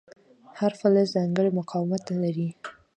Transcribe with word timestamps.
هر 0.59 0.71
فلز 0.79 1.07
ځانګړی 1.15 1.49
مقاومت 1.59 2.03
لري. 2.23 2.49